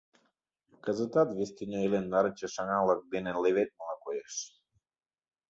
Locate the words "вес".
1.37-1.49